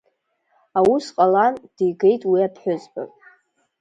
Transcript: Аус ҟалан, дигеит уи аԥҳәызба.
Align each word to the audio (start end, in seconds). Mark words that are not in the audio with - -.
Аус 0.77 1.05
ҟалан, 1.15 1.53
дигеит 1.75 2.21
уи 2.31 2.41
аԥҳәызба. 2.47 3.03